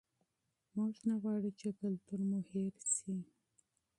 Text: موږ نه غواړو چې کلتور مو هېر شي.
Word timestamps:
موږ 0.75 0.93
نه 1.07 1.15
غواړو 1.21 1.49
چې 1.59 1.67
کلتور 1.79 2.19
مو 2.29 2.39
هېر 2.51 2.73
شي. 2.93 3.15